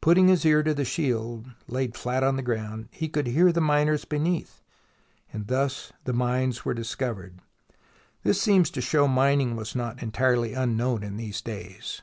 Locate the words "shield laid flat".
0.84-2.22